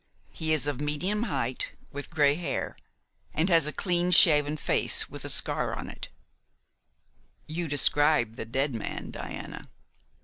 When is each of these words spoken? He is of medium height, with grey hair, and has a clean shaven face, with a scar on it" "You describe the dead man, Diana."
He 0.31 0.51
is 0.51 0.65
of 0.65 0.81
medium 0.81 1.21
height, 1.29 1.73
with 1.91 2.09
grey 2.09 2.33
hair, 2.33 2.75
and 3.35 3.49
has 3.49 3.67
a 3.67 3.71
clean 3.71 4.09
shaven 4.09 4.57
face, 4.57 5.07
with 5.11 5.23
a 5.23 5.29
scar 5.29 5.75
on 5.75 5.91
it" 5.91 6.07
"You 7.45 7.67
describe 7.67 8.35
the 8.35 8.45
dead 8.45 8.73
man, 8.73 9.11
Diana." 9.11 9.69